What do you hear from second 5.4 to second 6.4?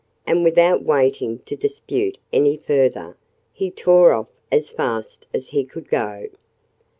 he could go.